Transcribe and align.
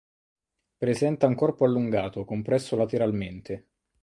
Presenta 0.79 1.27
un 1.27 1.35
corpo 1.35 1.63
allungato, 1.63 2.25
compresso 2.25 2.75
lateralmente. 2.75 3.67